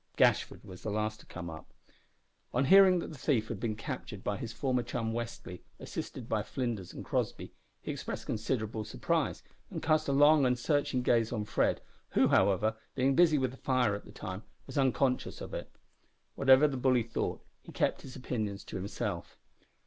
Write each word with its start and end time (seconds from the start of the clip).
Gashford 0.17 0.63
was 0.65 0.81
the 0.81 0.89
last 0.89 1.19
to 1.19 1.27
come 1.27 1.47
up. 1.47 1.67
On 2.55 2.65
hearing 2.65 2.97
that 2.97 3.11
the 3.11 3.19
thief 3.19 3.49
had 3.49 3.59
been 3.59 3.75
captured 3.75 4.23
by 4.23 4.35
his 4.35 4.51
former 4.51 4.81
chum 4.81 5.13
Westly, 5.13 5.61
assisted 5.79 6.27
by 6.27 6.41
Flinders 6.41 6.91
and 6.91 7.05
Crossby, 7.05 7.51
he 7.83 7.91
expressed 7.91 8.25
considerable 8.25 8.83
surprise, 8.83 9.43
and 9.69 9.83
cast 9.83 10.07
a 10.07 10.11
long 10.11 10.43
and 10.43 10.57
searching 10.57 11.03
gaze 11.03 11.31
on 11.31 11.45
Fred, 11.45 11.81
who, 12.13 12.29
however, 12.29 12.75
being 12.95 13.13
busy 13.15 13.37
with 13.37 13.51
the 13.51 13.57
fire 13.57 13.93
at 13.93 14.05
the 14.05 14.11
time, 14.11 14.41
was 14.65 14.75
unconscious 14.75 15.39
of 15.39 15.53
it. 15.53 15.69
Whatever 16.33 16.67
the 16.67 16.77
bully 16.77 17.03
thought, 17.03 17.45
he 17.61 17.71
kept 17.71 18.01
his 18.01 18.15
opinions 18.15 18.63
to 18.63 18.77
himself. 18.77 19.37